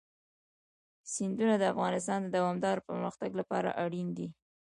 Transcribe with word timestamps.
سیندونه 1.13 1.55
د 1.57 1.63
افغانستان 1.73 2.19
د 2.23 2.27
دوامداره 2.35 2.85
پرمختګ 2.89 3.29
لپاره 3.39 3.69
اړین 3.83 4.07
دي. 4.17 4.27